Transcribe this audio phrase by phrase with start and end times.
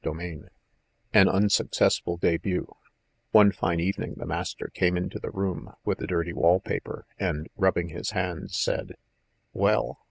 [0.03, 0.45] VII
[1.13, 2.67] An Unsuccessful Début
[3.29, 7.47] One fine evening the master came into the room with the dirty wall paper, and,
[7.55, 8.95] rubbing his hands, said:
[9.53, 9.99] "Well.